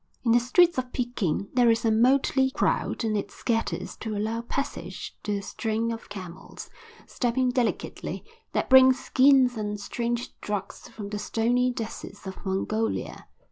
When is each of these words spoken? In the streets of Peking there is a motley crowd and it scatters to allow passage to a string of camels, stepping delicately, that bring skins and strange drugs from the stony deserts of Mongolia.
In 0.25 0.31
the 0.31 0.39
streets 0.39 0.79
of 0.79 0.91
Peking 0.93 1.49
there 1.53 1.69
is 1.69 1.85
a 1.85 1.91
motley 1.91 2.49
crowd 2.49 3.03
and 3.03 3.15
it 3.15 3.29
scatters 3.29 3.95
to 3.97 4.15
allow 4.17 4.41
passage 4.41 5.15
to 5.21 5.37
a 5.37 5.41
string 5.43 5.91
of 5.91 6.09
camels, 6.09 6.71
stepping 7.05 7.51
delicately, 7.51 8.25
that 8.53 8.67
bring 8.67 8.93
skins 8.93 9.57
and 9.57 9.79
strange 9.79 10.31
drugs 10.41 10.87
from 10.87 11.09
the 11.09 11.19
stony 11.19 11.69
deserts 11.69 12.25
of 12.25 12.43
Mongolia. 12.47 13.27